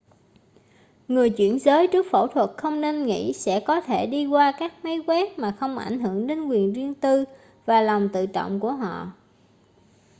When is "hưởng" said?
5.99-6.27